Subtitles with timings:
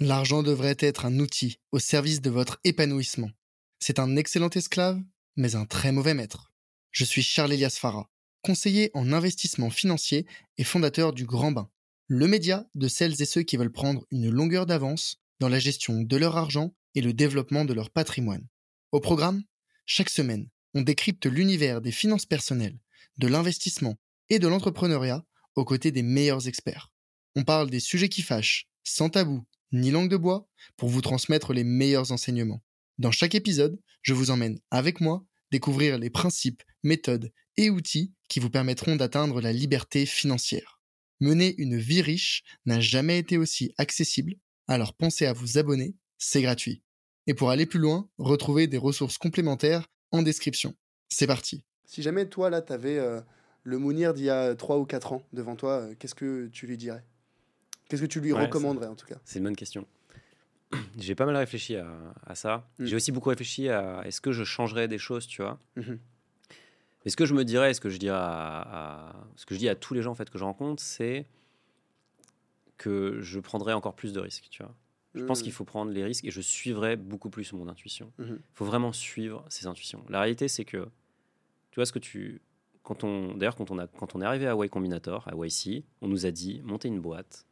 [0.00, 3.30] L'argent devrait être un outil au service de votre épanouissement.
[3.78, 5.00] C'est un excellent esclave,
[5.36, 6.52] mais un très mauvais maître.
[6.90, 8.10] Je suis Charles Elias Farah,
[8.42, 10.26] conseiller en investissement financier
[10.58, 11.70] et fondateur du Grand Bain,
[12.08, 16.02] le média de celles et ceux qui veulent prendre une longueur d'avance dans la gestion
[16.02, 18.46] de leur argent et le développement de leur patrimoine.
[18.90, 19.44] Au programme,
[19.86, 22.78] chaque semaine, on décrypte l'univers des finances personnelles,
[23.18, 23.96] de l'investissement
[24.28, 25.24] et de l'entrepreneuriat
[25.54, 26.90] aux côtés des meilleurs experts.
[27.36, 31.52] On parle des sujets qui fâchent, sans tabou ni langue de bois, pour vous transmettre
[31.52, 32.62] les meilleurs enseignements.
[32.98, 38.40] Dans chaque épisode, je vous emmène avec moi découvrir les principes, méthodes et outils qui
[38.40, 40.80] vous permettront d'atteindre la liberté financière.
[41.20, 44.34] Mener une vie riche n'a jamais été aussi accessible,
[44.68, 46.82] alors pensez à vous abonner, c'est gratuit.
[47.26, 50.74] Et pour aller plus loin, retrouvez des ressources complémentaires en description.
[51.08, 51.64] C'est parti.
[51.84, 53.20] Si jamais toi, là, tu avais euh,
[53.62, 56.66] le Mounir d'il y a 3 ou 4 ans devant toi, euh, qu'est-ce que tu
[56.66, 57.04] lui dirais?
[57.88, 59.16] Qu'est-ce que tu lui recommanderais en tout cas?
[59.24, 59.86] C'est une bonne question.
[60.98, 62.68] J'ai pas mal réfléchi à, ça.
[62.78, 62.86] Mm.
[62.86, 65.58] J'ai aussi beaucoup réfléchi à est-ce que je changerais des choses, tu vois?
[65.76, 65.98] Mm-hmm.
[67.04, 69.68] est ce que je me dirais, ce que je dirais à, ce que je dis
[69.68, 71.26] à tous les gens en fait que je rencontre, c'est
[72.76, 74.74] que je prendrais encore plus de risques, tu vois?
[75.14, 75.42] Je pense mm.
[75.44, 78.12] qu'il faut prendre les risques et je suivrai beaucoup plus mon intuition.
[78.18, 78.38] Il mm-hmm.
[78.54, 80.04] faut vraiment suivre ses intuitions.
[80.08, 80.88] La réalité, c'est que
[81.70, 82.40] tu vois ce que tu
[82.82, 85.84] quand on d'ailleurs quand on a quand on est arrivé à Y Combinator à YC,
[86.02, 87.46] on nous a dit montez une boîte,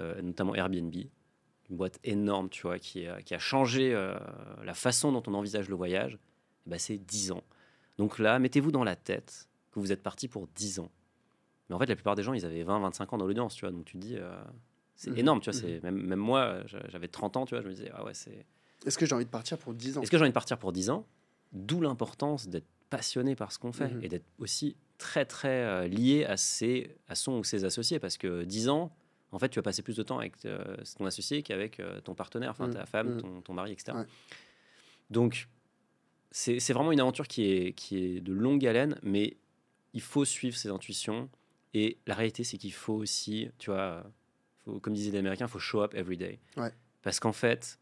[0.00, 0.94] notamment Airbnb,
[1.72, 4.14] une boîte énorme, tu vois, qui, a, qui a changé euh,
[4.62, 6.18] la façon dont on envisage le voyage,
[6.66, 7.42] bah, c'est 10 ans.
[7.98, 10.90] Donc là, mettez-vous dans la tête que vous êtes parti pour 10 ans.
[11.68, 13.64] Mais en fait, la plupart des gens, ils avaient 20, 25 ans dans l'audience, tu
[13.64, 13.72] vois.
[13.72, 14.30] Donc tu te dis, euh,
[14.96, 15.18] c'est mmh.
[15.18, 15.60] énorme, tu vois.
[15.60, 15.80] Mmh.
[15.82, 18.44] même, même moi, j'avais 30 ans, tu vois, je me disais, ah ouais, c'est.
[18.84, 20.02] Est-ce que j'ai envie de partir pour 10 ans?
[20.02, 21.06] Est-ce que j'ai envie de partir pour 10 ans?
[21.52, 24.04] D'où l'importance d'être passionné par ce qu'on fait mmh.
[24.04, 27.98] et d'être aussi très, très lié à, ses, à son ou ses associés.
[27.98, 28.92] Parce que 10 ans,
[29.32, 32.14] en fait, tu vas passer plus de temps avec euh, ton associé qu'avec euh, ton
[32.14, 32.74] partenaire, enfin mm.
[32.74, 33.42] ta femme, mm.
[33.42, 33.98] ton, mari, etc.
[35.10, 35.48] Donc,
[36.30, 39.36] c'est vraiment une aventure qui est, qui est de longue haleine, mais
[39.94, 41.28] il faut suivre ses intuitions.
[41.74, 44.04] Et la réalité, c'est qu'il faut aussi, tu vois,
[44.64, 46.38] faut, comme disaient les Américains, il faut show up every day.
[47.02, 47.78] Parce qu'en fait,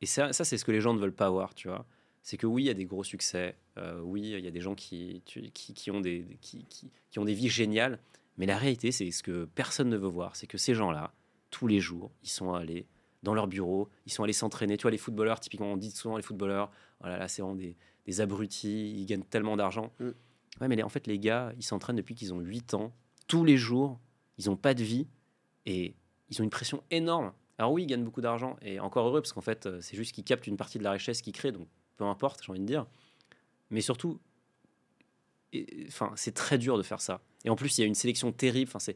[0.00, 1.86] et ça, ça c'est ce que les gens ne veulent pas voir, tu vois.
[2.22, 4.60] C'est que oui, il y a des gros succès, euh, oui, il y a des
[4.60, 6.64] gens qui, qui, qui, ont des, qui,
[7.10, 7.98] qui, ont des vies géniales,
[8.36, 11.12] mais la réalité, c'est ce que personne ne veut voir, c'est que ces gens-là,
[11.50, 12.86] tous les jours, ils sont allés
[13.22, 14.76] dans leur bureau, ils sont allés s'entraîner.
[14.76, 16.70] Tu vois, les footballeurs, typiquement, on dit souvent les footballeurs,
[17.02, 19.92] oh là, c'est vraiment des, des, abrutis, ils gagnent tellement d'argent.
[20.00, 20.10] Mm.
[20.60, 22.92] Ouais, mais en fait, les gars, ils s'entraînent depuis qu'ils ont 8 ans,
[23.26, 23.98] tous les jours,
[24.38, 25.06] ils n'ont pas de vie
[25.66, 25.96] et
[26.28, 27.32] ils ont une pression énorme.
[27.58, 30.12] Alors oui, ils gagnent beaucoup d'argent et encore heureux parce qu'en fait, euh, c'est juste
[30.12, 32.66] qu'ils captent une partie de la richesse qu'ils créent, donc peu importe, j'ai envie de
[32.66, 32.86] dire.
[33.70, 34.20] Mais surtout,
[35.88, 37.20] enfin, c'est très dur de faire ça.
[37.44, 38.70] Et en plus, il y a une sélection terrible.
[38.74, 38.92] Enfin,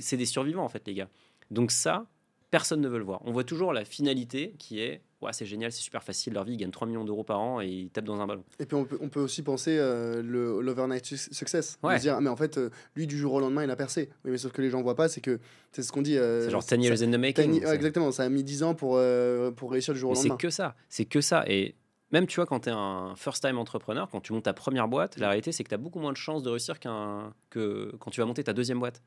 [0.00, 1.08] c'est des survivants, en fait, les gars.
[1.50, 2.06] Donc ça,
[2.50, 3.20] personne ne veut le voir.
[3.24, 6.54] On voit toujours la finalité qui est ouais, c'est génial, c'est super facile, leur vie,
[6.54, 8.44] ils gagnent 3 millions d'euros par an et ils tapent dans un ballon.
[8.58, 11.78] Et puis on peut, on peut aussi penser euh, le l'overnight success.
[11.82, 11.98] Ouais.
[11.98, 14.10] Dire, ah, mais en fait, euh, lui, du jour au lendemain, il a percé.
[14.24, 15.38] Oui, mais sauf que les gens voient pas, c'est que
[15.70, 16.18] c'est ce qu'on dit.
[16.18, 17.64] Euh, c'est genre 10 years in the making.
[17.64, 20.36] exactement, ça a mis 10 ans pour, euh, pour réussir du jour au lendemain.
[20.38, 21.44] C'est que ça, c'est que ça.
[21.46, 21.74] Et
[22.12, 25.16] même, tu vois, quand tu es un first-time entrepreneur, quand tu montes ta première boîte,
[25.16, 28.10] la réalité, c'est que tu as beaucoup moins de chances de réussir qu'un, que quand
[28.10, 29.02] tu vas monter ta deuxième boîte.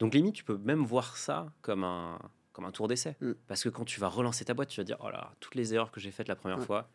[0.00, 2.18] Donc, limite, tu peux même voir ça comme un,
[2.52, 3.16] comme un tour d'essai.
[3.20, 3.32] Mm.
[3.46, 5.74] Parce que quand tu vas relancer ta boîte, tu vas dire, oh là, toutes les
[5.74, 6.90] erreurs que j'ai faites la première fois,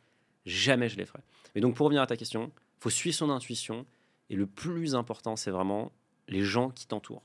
[0.45, 1.19] jamais je les ferai.
[1.55, 3.85] Et donc, pour revenir à ta question, faut suivre son intuition.
[4.29, 5.91] Et le plus important, c'est vraiment
[6.27, 7.23] les gens qui t'entourent.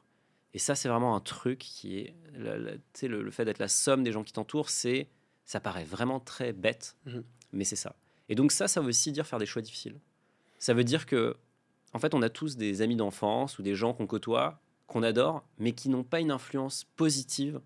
[0.55, 2.15] Et ça, c'est vraiment un truc qui est.
[2.35, 5.09] Le, le, le fait d'être la somme des gens qui t'entourent, c'est.
[5.45, 7.23] Ça paraît vraiment très bête, mm-hmm.
[7.53, 7.97] mais c'est ça.
[8.31, 10.01] Et donc ça, ça veut aussi dire faire des choix difficiles.
[10.59, 11.37] Ça veut dire que,
[11.93, 15.45] en fait, on a tous des amis d'enfance ou des gens qu'on côtoie, qu'on adore,
[15.59, 17.61] mais qui n'ont pas une influence positive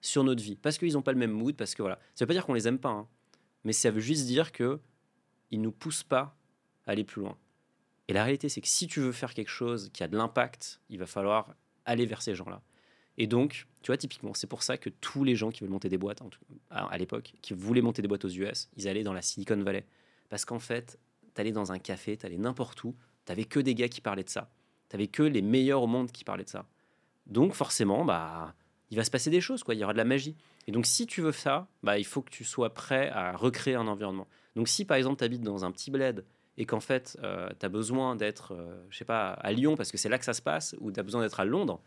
[0.00, 1.98] sur notre vie, parce qu'ils n'ont pas le même mood, parce que voilà.
[2.14, 3.08] Ça veut pas dire qu'on les aime pas, hein.
[3.64, 4.80] mais ça veut juste dire que
[5.50, 6.36] ils nous poussent pas
[6.86, 7.36] à aller plus loin.
[8.08, 10.80] Et la réalité, c'est que si tu veux faire quelque chose qui a de l'impact,
[10.88, 11.54] il va falloir
[11.84, 12.62] aller vers ces gens-là.
[13.18, 15.88] Et donc, tu vois, typiquement, c'est pour ça que tous les gens qui veulent monter
[15.88, 16.22] des boîtes,
[16.70, 19.86] à l'époque, qui voulaient monter des boîtes aux US, ils allaient dans la Silicon Valley.
[20.28, 20.98] Parce qu'en fait,
[21.34, 22.94] t'allais dans un café, t'allais n'importe où,
[23.24, 24.50] t'avais que des gars qui parlaient de ça.
[24.88, 26.66] T'avais que les meilleurs au monde qui parlaient de ça.
[27.26, 28.54] Donc forcément, bah,
[28.90, 29.74] il va se passer des choses, quoi.
[29.74, 30.36] Il y aura de la magie.
[30.66, 33.74] Et donc si tu veux ça, bah, il faut que tu sois prêt à recréer
[33.74, 34.26] un environnement.
[34.54, 36.24] Donc si par exemple tu habites dans un petit bled
[36.56, 39.92] et qu'en fait euh, tu as besoin d'être, euh, je sais pas, à Lyon parce
[39.92, 41.80] que c'est là que ça se passe, ou tu as besoin d'être à Londres,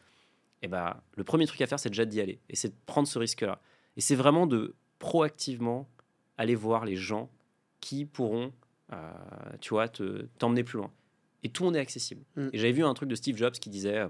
[0.61, 2.39] et eh bah, le premier truc à faire c'est déjà d'y aller.
[2.49, 3.61] Et c'est de prendre ce risque-là.
[3.97, 5.89] Et c'est vraiment de proactivement
[6.37, 7.29] aller voir les gens
[7.81, 8.51] qui pourront,
[8.93, 9.11] euh,
[9.61, 10.91] tu vois, te, t'emmener plus loin.
[11.43, 12.23] Et tout le monde est accessible.
[12.35, 12.49] Mm.
[12.53, 14.09] Et j'avais vu un truc de Steve Jobs qui disait, euh,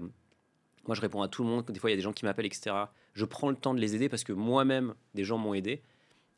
[0.86, 2.24] moi je réponds à tout le monde, des fois il y a des gens qui
[2.24, 2.74] m'appellent, etc.
[3.14, 5.82] Je prends le temps de les aider parce que moi-même, des gens m'ont aidé.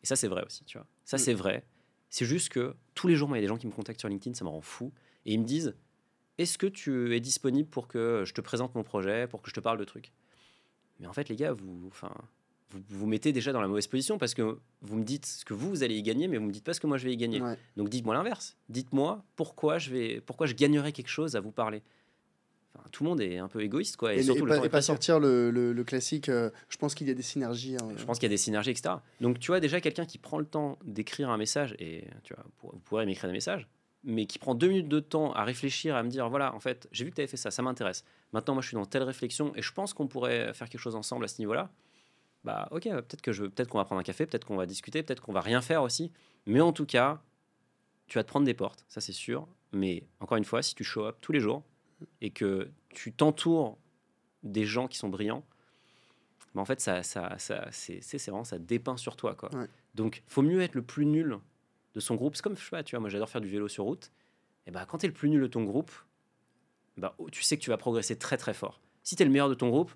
[0.03, 0.87] Et ça, c'est vrai aussi, tu vois.
[1.05, 1.21] Ça, mm.
[1.21, 1.65] c'est vrai.
[2.11, 4.09] C'est juste que tous les jours, il y a des gens qui me contactent sur
[4.09, 4.93] LinkedIn, ça me rend fou.
[5.25, 5.75] Et ils me disent
[6.39, 9.55] Est-ce que tu es disponible pour que je te présente mon projet, pour que je
[9.55, 10.13] te parle de trucs?
[11.01, 12.15] Mais en fait, les gars, vous, enfin,
[12.73, 15.55] vous vous mettez déjà dans la mauvaise position parce que vous me dites ce que
[15.55, 17.13] vous, vous allez y gagner, mais vous me dites pas ce que moi je vais
[17.13, 17.41] y gagner.
[17.77, 18.57] Donc dites-moi l'inverse.
[18.69, 21.83] Dites-moi pourquoi je vais, pourquoi je gagnerais quelque chose à vous parler.
[22.91, 24.15] tout le monde est un peu égoïste, quoi.
[24.15, 26.29] Et, surtout, pas, pas sortir le, le, classique.
[26.29, 27.77] Euh, je pense qu'il y a des synergies.
[27.77, 27.89] Hein.
[27.97, 28.97] Je pense qu'il y a des synergies, etc.
[29.21, 32.45] Donc tu vois déjà quelqu'un qui prend le temps d'écrire un message et tu vois,
[32.63, 33.69] vous pourrez m'écrire des messages,
[34.05, 36.89] mais qui prend deux minutes de temps à réfléchir, à me dire voilà, en fait,
[36.93, 38.05] j'ai vu que tu avais fait ça, ça m'intéresse.
[38.33, 40.97] Maintenant, moi, je suis dans telle réflexion et je pense qu'on pourrait faire quelque chose
[40.97, 41.71] ensemble à ce niveau-là
[42.45, 45.03] bah ok, peut-être que je, peut-être qu'on va prendre un café, peut-être qu'on va discuter,
[45.03, 46.13] peut-être qu'on va rien faire aussi.
[46.47, 47.23] Mais en tout cas,
[48.07, 49.47] tu vas te prendre des portes, ça c'est sûr.
[49.73, 51.63] Mais encore une fois, si tu show up tous les jours
[52.21, 53.79] et que tu t'entoures
[54.43, 55.45] des gens qui sont brillants,
[56.55, 59.51] bah en fait, ça, ça, ça c'est, vraiment ça dépeint sur toi quoi.
[59.95, 61.39] Donc, faut mieux être le plus nul
[61.95, 62.37] de son groupe.
[62.37, 64.11] C'est comme je sais pas, tu vois, moi j'adore faire du vélo sur route.
[64.67, 65.91] Et bah quand tu es le plus nul de ton groupe,
[66.97, 68.81] bah, tu sais que tu vas progresser très très fort.
[69.03, 69.93] Si tu es le meilleur de ton groupe,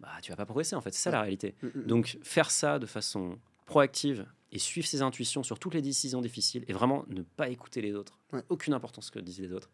[0.00, 0.92] bah, tu vas pas progresser en fait.
[0.92, 1.54] C'est ça la réalité.
[1.62, 1.86] Mm, mm.
[1.86, 6.64] Donc faire ça de façon proactive et suivre ses intuitions sur toutes les décisions difficiles
[6.68, 8.18] et vraiment ne pas écouter les autres.
[8.48, 9.70] Aucune importance ce que disent les autres.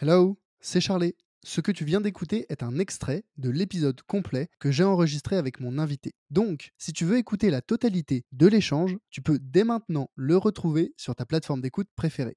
[0.00, 1.14] Hello, c'est Charlie.
[1.44, 5.60] Ce que tu viens d'écouter est un extrait de l'épisode complet que j'ai enregistré avec
[5.60, 6.12] mon invité.
[6.30, 10.94] Donc, si tu veux écouter la totalité de l'échange, tu peux dès maintenant le retrouver
[10.96, 12.36] sur ta plateforme d'écoute préférée.